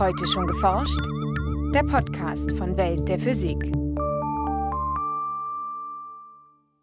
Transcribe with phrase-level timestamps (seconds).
[0.00, 0.98] Heute schon geforscht?
[1.74, 3.58] Der Podcast von Welt der Physik.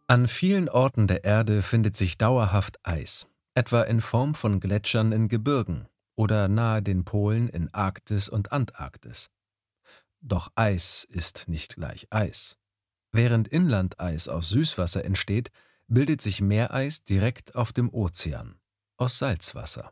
[0.06, 3.26] An vielen Orten der Erde findet sich dauerhaft Eis,
[3.56, 9.32] etwa in Form von Gletschern in Gebirgen oder nahe den Polen in Arktis und Antarktis.
[10.22, 12.56] Doch Eis ist nicht gleich Eis.
[13.12, 15.50] Während Inlandeis aus Süßwasser entsteht,
[15.88, 18.60] bildet sich Meereis direkt auf dem Ozean
[18.98, 19.92] aus Salzwasser.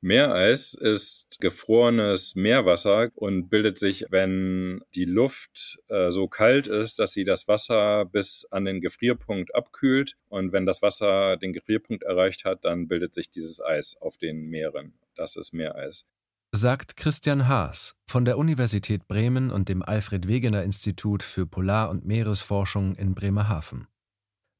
[0.00, 7.12] Meereis ist gefrorenes Meerwasser und bildet sich, wenn die Luft äh, so kalt ist, dass
[7.12, 10.16] sie das Wasser bis an den Gefrierpunkt abkühlt.
[10.28, 14.46] Und wenn das Wasser den Gefrierpunkt erreicht hat, dann bildet sich dieses Eis auf den
[14.48, 14.94] Meeren.
[15.16, 16.06] Das ist Meereis.
[16.52, 22.06] Sagt Christian Haas von der Universität Bremen und dem Alfred Wegener Institut für Polar- und
[22.06, 23.88] Meeresforschung in Bremerhaven.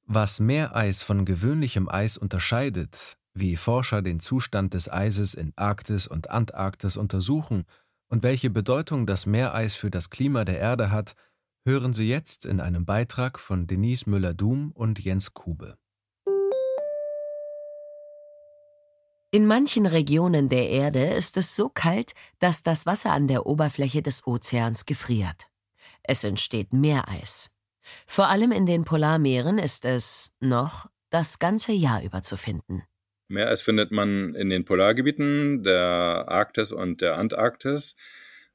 [0.04, 6.30] Was Meereis von gewöhnlichem Eis unterscheidet, wie Forscher den Zustand des Eises in Arktis und
[6.30, 7.64] Antarktis untersuchen
[8.08, 11.14] und welche Bedeutung das Meereis für das Klima der Erde hat,
[11.66, 15.76] hören Sie jetzt in einem Beitrag von Denise Müller-Dum und Jens Kube.
[19.30, 24.00] In manchen Regionen der Erde ist es so kalt, dass das Wasser an der Oberfläche
[24.00, 25.48] des Ozeans gefriert.
[26.02, 27.50] Es entsteht Meereis.
[28.06, 32.82] Vor allem in den Polarmeeren ist es noch das ganze Jahr über zu finden.
[33.28, 37.96] Meereis findet man in den Polargebieten der Arktis und der Antarktis,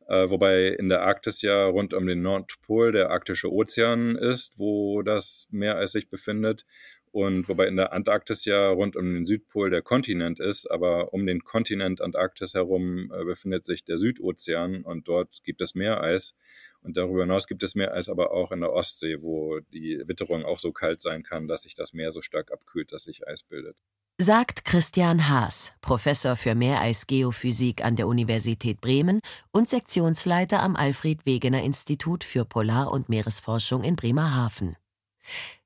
[0.08, 5.04] äh, wobei in der Arktis ja rund um den Nordpol der arktische Ozean ist, wo
[5.04, 6.66] das Meereis sich befindet.
[7.12, 11.28] Und wobei in der Antarktis ja rund um den Südpol der Kontinent ist, aber um
[11.28, 16.36] den Kontinent Antarktis herum äh, befindet sich der Südozean und dort gibt es Meereis.
[16.84, 20.60] Und darüber hinaus gibt es Meereis aber auch in der Ostsee, wo die Witterung auch
[20.60, 23.78] so kalt sein kann, dass sich das Meer so stark abkühlt, dass sich Eis bildet
[24.20, 29.20] sagt Christian Haas, Professor für Meereisgeophysik an der Universität Bremen
[29.52, 34.78] und Sektionsleiter am Alfred Wegener Institut für Polar- und Meeresforschung in Bremerhaven.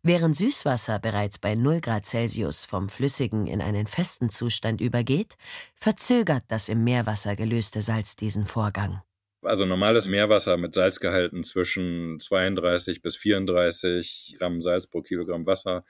[0.02, 5.36] Während Süßwasser bereits bei 0 Grad Celsius vom flüssigen in einen festen Zustand übergeht,
[5.76, 9.02] verzögert das im Meerwasser gelöste Salz diesen Vorgang.
[9.48, 15.84] Also normales Meerwasser mit Salzgehalten zwischen 32 bis 34 Gramm Salz pro Kilogramm Wasser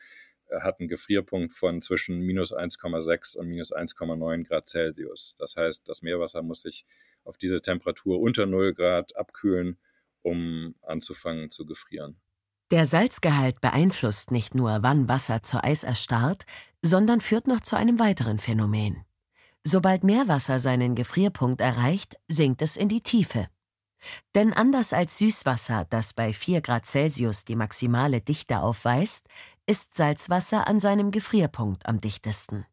[0.61, 5.35] hat einen Gefrierpunkt von zwischen minus 1,6 und minus 1,9 Grad Celsius.
[5.39, 6.85] Das heißt, das Meerwasser muss sich
[7.23, 9.77] auf diese Temperatur unter 0 Grad abkühlen,
[10.21, 12.15] um anzufangen zu gefrieren.
[12.69, 16.45] Der Salzgehalt beeinflusst nicht nur, wann Wasser zu Eis erstarrt,
[16.81, 19.06] sondern führt noch zu einem weiteren Phänomen.
[19.69, 23.49] Sobald Meerwasser seinen Gefrierpunkt erreicht, sinkt es in die Tiefe.
[24.33, 29.27] Denn anders als Süßwasser, das bei 4 Grad Celsius die maximale Dichte aufweist,
[29.65, 32.65] ist Salzwasser an seinem Gefrierpunkt am dichtesten.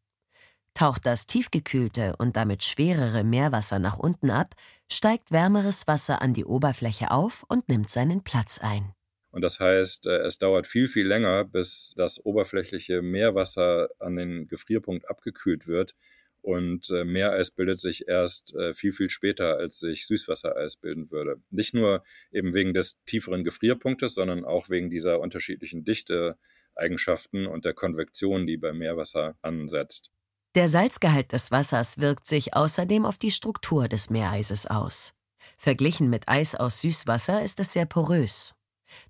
[0.74, 4.54] Taucht das tiefgekühlte und damit schwerere Meerwasser nach unten ab,
[4.88, 8.94] steigt wärmeres Wasser an die Oberfläche auf und nimmt seinen Platz ein.
[9.32, 14.46] Und das heißt, äh, es dauert viel, viel länger, bis das oberflächliche Meerwasser an den
[14.46, 15.96] Gefrierpunkt abgekühlt wird,
[16.44, 21.40] und äh, Meereis bildet sich erst äh, viel, viel später, als sich Süßwassereis bilden würde.
[21.50, 27.72] Nicht nur eben wegen des tieferen Gefrierpunktes, sondern auch wegen dieser unterschiedlichen Dichteeigenschaften und der
[27.72, 30.10] Konvektion, die beim Meerwasser ansetzt.
[30.54, 35.14] Der Salzgehalt des Wassers wirkt sich außerdem auf die Struktur des Meereises aus.
[35.56, 38.54] Verglichen mit Eis aus Süßwasser ist es sehr porös.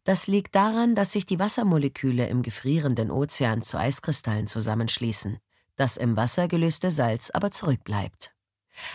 [0.05, 5.41] Das liegt daran, dass sich die Wassermoleküle im gefrierenden Ozean zu Eiskristallen zusammenschließen
[5.77, 8.31] das im Wasser gelöste Salz aber zurückbleibt.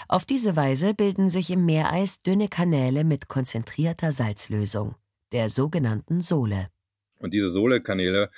[0.07, 4.95] Auf diese Weise bilden sich im Meereis dünne Kanäle mit konzentrierter Salzlösung,
[5.31, 6.69] der sogenannten Sohle.
[7.19, 8.29] Und diese Sohlekanäle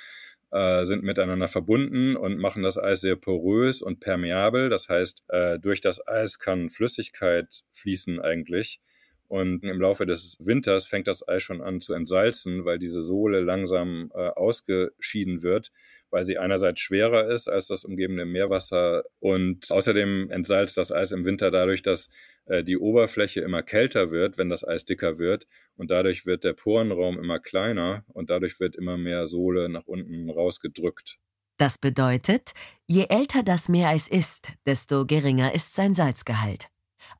[0.51, 4.69] äh, sind miteinander verbunden und machen das Eis sehr porös und permeabel.
[4.69, 8.81] Das heißt, äh, durch das Eis kann Flüssigkeit fließen eigentlich.
[9.27, 13.39] Und im Laufe des Winters fängt das Eis schon an zu entsalzen, weil diese Sohle
[13.39, 15.71] langsam äh, ausgeschieden wird
[16.11, 21.25] weil sie einerseits schwerer ist als das umgebende Meerwasser und außerdem entsalzt das Eis im
[21.25, 22.09] Winter dadurch, dass
[22.45, 26.53] äh, die Oberfläche immer kälter wird, wenn das Eis dicker wird und dadurch wird der
[26.53, 31.17] Porenraum immer kleiner und dadurch wird immer mehr Sohle nach unten rausgedrückt.
[31.57, 32.51] Das bedeutet,
[32.87, 36.67] je älter das Meereis ist, desto geringer ist sein Salzgehalt.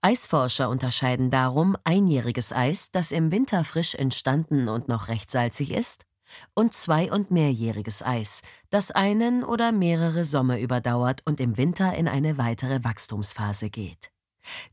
[0.02, 6.06] Eisforscher unterscheiden darum einjähriges Eis, das im Winter frisch entstanden und noch recht salzig ist,
[6.54, 12.08] und zwei- und mehrjähriges Eis, das einen oder mehrere Sommer überdauert und im Winter in
[12.08, 14.12] eine weitere Wachstumsphase geht.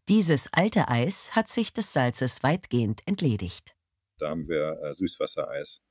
[0.09, 3.75] Dieses alte Eis hat sich des Salzes weitgehend entledigt.
[4.19, 5.83] Da haben wir äh, Süßwassereis.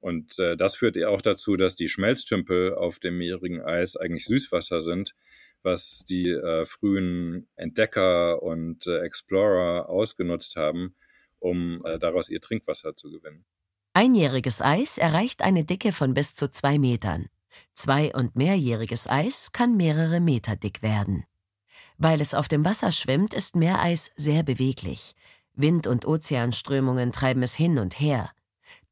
[0.00, 4.82] Und äh, das führt auch dazu, dass die Schmelztümpel auf dem meerigen Eis eigentlich Süßwasser
[4.82, 5.14] sind,
[5.62, 10.94] was die äh, frühen Entdecker und äh, Explorer ausgenutzt haben,
[11.38, 13.46] um äh, daraus ihr Trinkwasser zu gewinnen.
[13.96, 17.26] Einjähriges Eis erreicht eine Dicke von bis zu zwei Metern.
[17.74, 21.24] Zwei- und mehrjähriges Eis kann mehrere Meter dick werden.
[21.96, 25.14] Weil es auf dem Wasser schwimmt, ist Meereis sehr beweglich.
[25.54, 28.32] Wind- und Ozeanströmungen treiben es hin und her.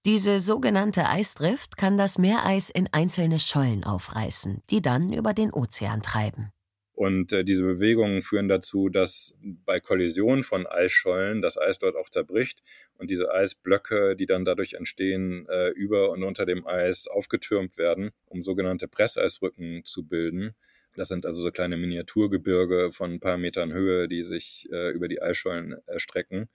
[0.05, 6.03] Diese sogenannte Eisdrift kann das Meereis in einzelne Schollen aufreißen, die dann über den Ozean
[6.03, 6.53] treiben.
[6.95, 12.11] Und äh, diese Bewegungen führen dazu, dass bei Kollision von Eisschollen das Eis dort auch
[12.11, 12.63] zerbricht
[12.99, 18.11] und diese Eisblöcke, die dann dadurch entstehen, äh, über und unter dem Eis aufgetürmt werden,
[18.27, 20.55] um sogenannte Presseisrücken zu bilden.
[20.95, 25.09] Das sind also so kleine Miniaturgebirge von ein paar Metern Höhe, die sich äh, über
[25.09, 26.51] die Eisschollen erstrecken.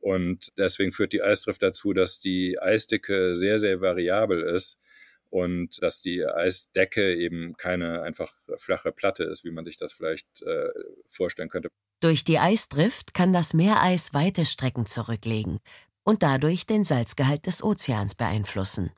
[0.00, 4.78] Und deswegen führt die Eisdrift dazu, dass die Eisdicke sehr, sehr variabel ist
[5.30, 10.42] und dass die Eisdecke eben keine einfach flache Platte ist, wie man sich das vielleicht
[10.42, 10.68] äh,
[11.06, 11.70] vorstellen könnte.
[12.00, 15.60] Durch die Eisdrift kann das Meereis weite Strecken zurücklegen
[16.02, 18.90] und dadurch den Salzgehalt des Ozeans beeinflussen.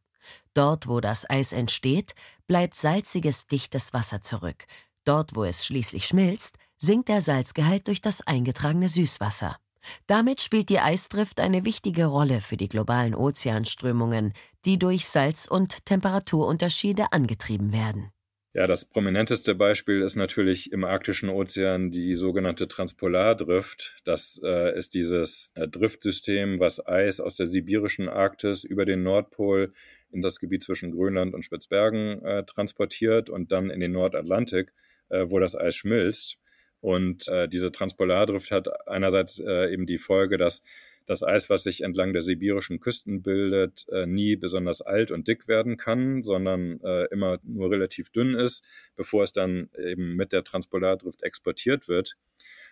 [0.55, 2.15] Dort, wo das Eis entsteht,
[2.47, 4.65] bleibt salziges, dichtes Wasser zurück.
[5.05, 9.59] Dort, wo es schließlich schmilzt, sinkt der Salzgehalt durch das eingetragene Süßwasser.
[10.07, 14.33] Damit spielt die Eisdrift eine wichtige Rolle für die globalen Ozeanströmungen,
[14.65, 18.13] die durch Salz- und Temperaturunterschiede angetrieben werden.
[18.55, 23.97] Ja, das prominenteste Beispiel ist natürlich im arktischen Ozean die sogenannte Transpolardrift.
[24.05, 29.73] Das äh, ist dieses äh, Driftsystem, was Eis aus der sibirischen Arktis über den Nordpol
[30.11, 34.75] in das Gebiet zwischen Grönland und Spitzbergen äh, transportiert und dann in den Nordatlantik,
[35.09, 36.39] äh, wo das Eis schmilzt.
[36.83, 40.63] Und äh, diese Transpolardrift hat einerseits äh, eben die Folge, dass
[41.07, 45.47] das Eis, was sich entlang der sibirischen Küsten bildet, äh, nie besonders alt und dick
[45.47, 48.65] werden kann, sondern äh, immer nur relativ dünn ist,
[48.97, 52.17] bevor es dann eben mit der Transpolardrift exportiert wird.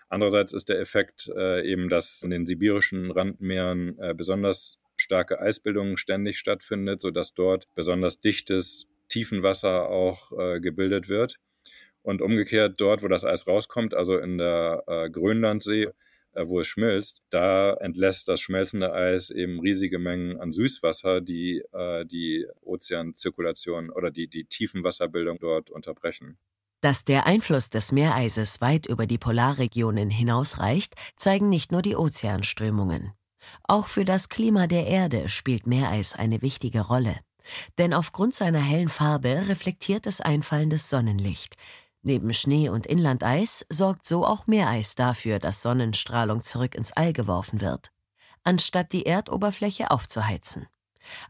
[0.09, 5.97] Andererseits ist der Effekt äh, eben, dass in den sibirischen Randmeeren äh, besonders starke Eisbildung
[5.97, 11.37] ständig stattfindet, sodass dort besonders dichtes Tiefenwasser auch äh, gebildet wird.
[12.03, 15.89] Und umgekehrt dort, wo das Eis rauskommt, also in der äh, Grönlandsee,
[16.33, 21.63] äh, wo es schmilzt, da entlässt das schmelzende Eis eben riesige Mengen an Süßwasser, die
[21.73, 26.39] äh, die Ozeanzirkulation oder die, die Tiefenwasserbildung dort unterbrechen.
[26.81, 33.13] Dass der Einfluss des Meereises weit über die Polarregionen hinausreicht, zeigen nicht nur die Ozeanströmungen.
[33.65, 37.17] Auch für das Klima der Erde spielt Meereis eine wichtige Rolle.
[37.79, 41.57] Denn aufgrund seiner hellen Farbe reflektiert es einfallendes Sonnenlicht.
[42.03, 47.61] Neben Schnee und Inlandeis sorgt so auch Meereis dafür, dass Sonnenstrahlung zurück ins All geworfen
[47.61, 47.91] wird,
[48.43, 50.67] anstatt die Erdoberfläche aufzuheizen.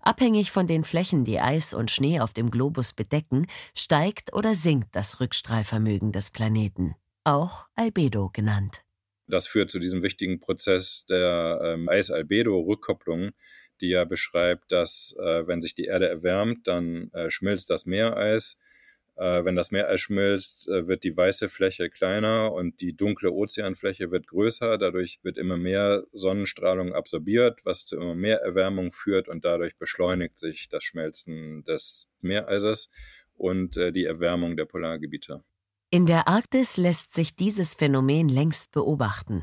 [0.00, 4.94] Abhängig von den Flächen, die Eis und Schnee auf dem Globus bedecken, steigt oder sinkt
[4.94, 6.94] das Rückstrahlvermögen des Planeten,
[7.25, 8.82] auch Albedo genannt.
[9.26, 13.31] Das führt zu diesem wichtigen Prozess der ähm, Eis-Albedo-Rückkopplung,
[13.81, 18.58] die ja beschreibt, dass äh, wenn sich die Erde erwärmt, dann äh, schmilzt das Meereis.
[19.20, 24.11] Äh, wenn das Meereis schmilzt, äh, wird die weiße Fläche kleiner und die dunkle Ozeanfläche
[24.11, 24.78] wird größer.
[24.78, 30.38] Dadurch wird immer mehr Sonnenstrahlung absorbiert, was zu immer mehr Erwärmung führt und dadurch beschleunigt
[30.38, 32.88] sich das Schmelzen des Meereises
[33.34, 35.44] und äh, die Erwärmung der Polargebiete.
[35.90, 39.42] In der Arktis lässt sich dieses Phänomen längst beobachten.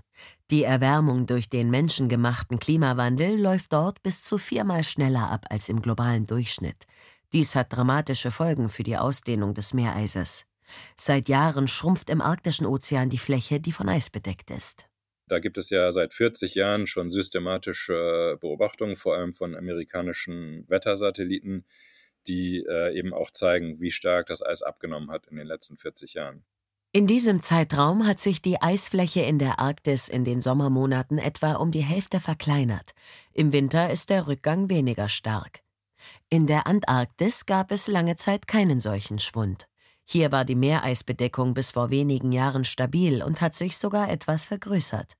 [0.49, 5.83] Die Erwärmung durch den menschengemachten Klimawandel läuft dort bis zu viermal schneller ab als im
[5.83, 6.87] globalen Durchschnitt.
[7.33, 10.45] Dies hat dramatische Folgen für die Ausdehnung des Meereises.
[10.95, 14.87] Seit Jahren schrumpft im arktischen Ozean die Fläche, die von Eis bedeckt ist.
[15.27, 21.65] Da gibt es ja seit 40 Jahren schon systematische Beobachtungen, vor allem von amerikanischen Wettersatelliten,
[22.27, 26.13] die äh, eben auch zeigen, wie stark das Eis abgenommen hat in den letzten 40
[26.13, 26.45] Jahren.
[26.93, 31.71] In diesem Zeitraum hat sich die Eisfläche in der Arktis in den Sommermonaten etwa um
[31.71, 32.93] die Hälfte verkleinert.
[33.33, 35.61] Im Winter ist der Rückgang weniger stark.
[36.29, 39.67] In der Antarktis gab es lange Zeit keinen solchen Schwund.
[40.03, 45.13] Hier war die Meereisbedeckung bis vor wenigen Jahren stabil und hat sich sogar etwas vergrößert.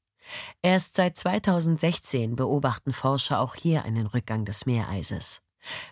[0.62, 5.42] Erst seit 2016 beobachten Forscher auch hier einen Rückgang des Meereises.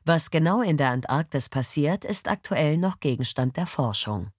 [0.04, 4.32] Was genau in der Antarktis passiert, ist aktuell noch Gegenstand der Forschung.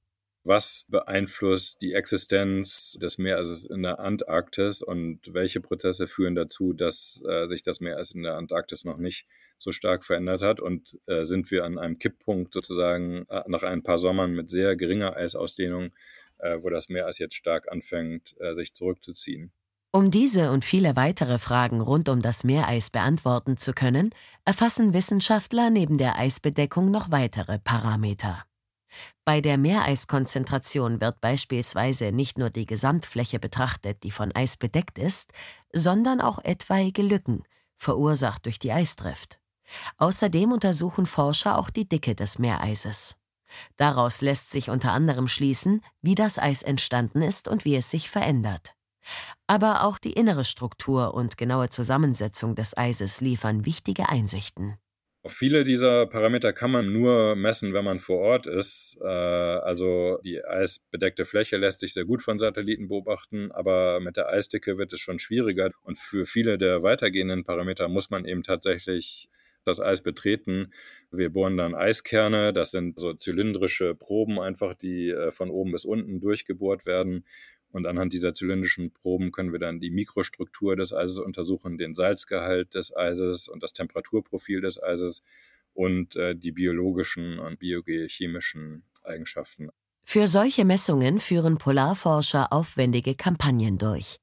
[0.46, 7.20] Was beeinflusst die Existenz des Meeres in der Antarktis und welche Prozesse führen dazu, dass
[7.28, 9.26] äh, sich das Meereis in der Antarktis noch nicht
[9.56, 10.60] so stark verändert hat?
[10.60, 14.76] Und äh, sind wir an einem Kipppunkt sozusagen äh, nach ein paar Sommern mit sehr
[14.76, 15.90] geringer Eisausdehnung,
[16.38, 19.50] äh, wo das Meereis jetzt stark anfängt, äh, sich zurückzuziehen?
[19.90, 24.10] Um diese und viele weitere Fragen rund um das Meereis beantworten zu können,
[24.44, 28.44] erfassen Wissenschaftler neben der Eisbedeckung noch weitere Parameter.
[29.26, 35.32] Bei der Meereiskonzentration wird beispielsweise nicht nur die Gesamtfläche betrachtet, die von Eis bedeckt ist,
[35.72, 37.42] sondern auch etwaige Lücken,
[37.76, 39.40] verursacht durch die Eisdrift.
[39.98, 43.16] Außerdem untersuchen Forscher auch die Dicke des Meereises.
[43.76, 48.08] Daraus lässt sich unter anderem schließen, wie das Eis entstanden ist und wie es sich
[48.08, 48.74] verändert.
[49.48, 54.78] Aber auch die innere Struktur und genaue Zusammensetzung des Eises liefern wichtige Einsichten.
[55.28, 58.98] Viele dieser Parameter kann man nur messen, wenn man vor Ort ist.
[59.00, 64.28] Äh, also die eisbedeckte Fläche lässt sich sehr gut von Satelliten beobachten, aber mit der
[64.28, 65.70] Eisdicke wird es schon schwieriger.
[65.82, 69.28] Und für viele der weitergehenden Parameter muss man eben tatsächlich
[69.66, 70.72] das Eis betreten.
[71.10, 75.84] Wir bohren dann Eiskerne, das sind so zylindrische Proben einfach, die äh, von oben bis
[75.84, 77.24] unten durchgebohrt werden.
[77.70, 82.74] Und anhand dieser zylindrischen Proben können wir dann die Mikrostruktur des Eises untersuchen, den Salzgehalt
[82.74, 85.22] des Eises und das Temperaturprofil des Eises
[85.74, 89.68] und äh, die biologischen und biogeochemischen Eigenschaften.
[90.04, 94.18] Für solche Messungen führen Polarforscher aufwendige Kampagnen durch.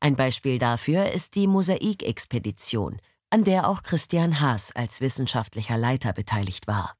[0.00, 3.00] Ein Beispiel dafür ist die Mosaik-Expedition,
[3.30, 6.97] an der auch Christian Haas als wissenschaftlicher Leiter beteiligt war.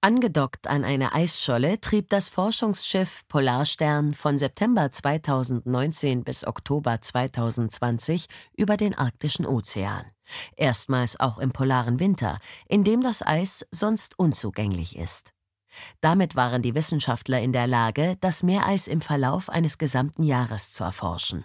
[0.00, 8.26] Angedockt an eine Eisscholle trieb das Forschungsschiff Polarstern von September 2019 bis Oktober 2020
[8.56, 10.06] über den arktischen Ozean.
[10.56, 15.32] Erstmals auch im polaren Winter, in dem das Eis sonst unzugänglich ist.
[16.00, 20.82] Damit waren die Wissenschaftler in der Lage, das Meereis im Verlauf eines gesamten Jahres zu
[20.82, 21.44] erforschen.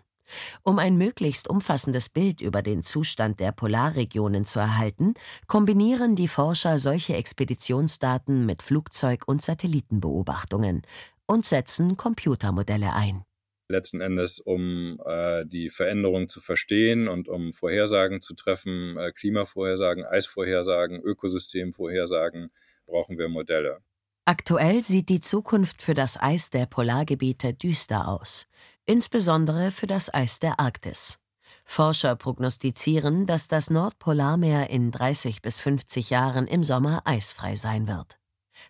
[0.64, 5.14] Um ein möglichst umfassendes Bild über den Zustand der Polarregionen zu erhalten,
[5.48, 10.82] kombinieren die Forscher solche Expeditionsdaten mit Flugzeug- und Satellitenbeobachtungen
[11.28, 13.24] und setzen Computermodelle ein.
[13.68, 20.06] Letzten Endes, um äh, die Veränderung zu verstehen und um Vorhersagen zu treffen, äh, Klimavorhersagen,
[20.06, 22.52] Eisvorhersagen, Ökosystemvorhersagen,
[22.86, 23.80] brauchen wir Modelle.
[24.26, 28.48] Aktuell sieht die Zukunft für das Eis der Polargebiete düster aus
[28.86, 31.20] insbesondere für das Eis der Arktis.
[31.64, 38.18] Forscher prognostizieren, dass das Nordpolarmeer in 30 bis 50 Jahren im Sommer eisfrei sein wird.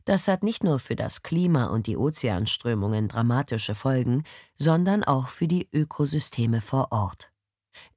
[0.05, 4.23] Das hat nicht nur für das Klima und die Ozeanströmungen dramatische Folgen,
[4.55, 7.31] sondern auch für die Ökosysteme vor Ort.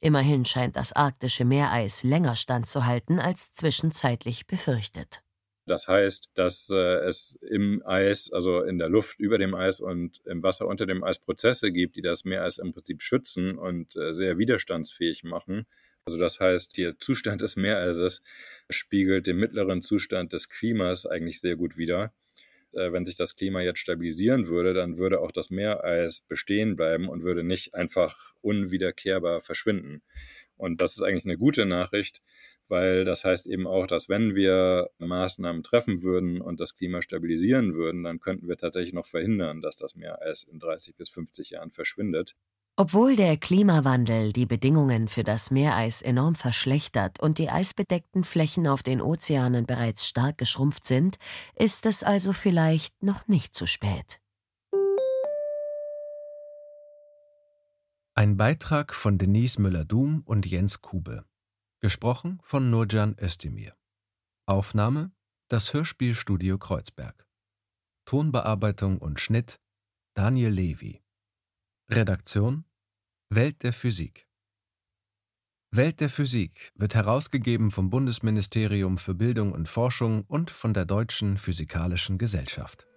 [0.00, 5.22] Immerhin scheint das arktische Meereis länger standzuhalten als zwischenzeitlich befürchtet.
[5.68, 10.20] Das heißt, dass äh, es im Eis, also in der Luft über dem Eis und
[10.24, 14.12] im Wasser unter dem Eis Prozesse gibt, die das Meereis im Prinzip schützen und äh,
[14.12, 15.66] sehr widerstandsfähig machen.
[16.04, 18.22] Also das heißt, der Zustand des Meereises
[18.70, 22.14] spiegelt den mittleren Zustand des Klimas eigentlich sehr gut wider.
[22.72, 27.08] Äh, wenn sich das Klima jetzt stabilisieren würde, dann würde auch das Meereis bestehen bleiben
[27.08, 30.02] und würde nicht einfach unwiederkehrbar verschwinden.
[30.56, 32.22] Und das ist eigentlich eine gute Nachricht,
[32.68, 37.74] weil das heißt eben auch, dass wenn wir Maßnahmen treffen würden und das Klima stabilisieren
[37.74, 41.70] würden, dann könnten wir tatsächlich noch verhindern, dass das Meereis in 30 bis 50 Jahren
[41.70, 42.34] verschwindet.
[42.80, 48.84] Obwohl der Klimawandel die Bedingungen für das Meereis enorm verschlechtert und die eisbedeckten Flächen auf
[48.84, 51.18] den Ozeanen bereits stark geschrumpft sind,
[51.56, 54.20] ist es also vielleicht noch nicht zu spät.
[58.14, 61.24] Ein Beitrag von Denise Müller-Dum und Jens Kube.
[61.80, 63.76] Gesprochen von Nurcan Özdemir.
[64.46, 65.12] Aufnahme
[65.46, 67.24] das Hörspielstudio Kreuzberg.
[68.04, 69.60] Tonbearbeitung und Schnitt
[70.14, 71.04] Daniel Levy.
[71.88, 72.64] Redaktion
[73.30, 74.26] Welt der Physik.
[75.70, 81.38] Welt der Physik wird herausgegeben vom Bundesministerium für Bildung und Forschung und von der Deutschen
[81.38, 82.88] Physikalischen Gesellschaft.